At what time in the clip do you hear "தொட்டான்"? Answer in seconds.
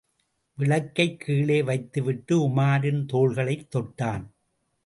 3.75-4.25